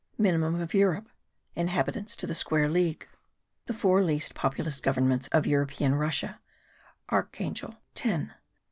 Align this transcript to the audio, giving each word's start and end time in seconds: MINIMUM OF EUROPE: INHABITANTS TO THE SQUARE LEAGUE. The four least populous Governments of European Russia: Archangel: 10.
MINIMUM 0.17 0.59
OF 0.59 0.73
EUROPE: 0.73 1.09
INHABITANTS 1.55 2.15
TO 2.15 2.25
THE 2.25 2.33
SQUARE 2.33 2.69
LEAGUE. 2.69 3.05
The 3.67 3.75
four 3.75 4.01
least 4.01 4.33
populous 4.33 4.79
Governments 4.81 5.27
of 5.27 5.45
European 5.45 5.93
Russia: 5.93 6.39
Archangel: 7.09 7.75
10. 7.93 8.33